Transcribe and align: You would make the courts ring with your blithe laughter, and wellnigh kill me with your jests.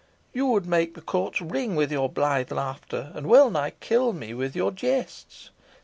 You 0.33 0.47
would 0.47 0.65
make 0.65 0.95
the 0.95 1.01
courts 1.01 1.41
ring 1.41 1.75
with 1.75 1.91
your 1.91 2.09
blithe 2.09 2.51
laughter, 2.51 3.11
and 3.13 3.27
wellnigh 3.27 3.73
kill 3.81 4.13
me 4.13 4.33
with 4.33 4.55
your 4.55 4.71
jests. 4.71 5.51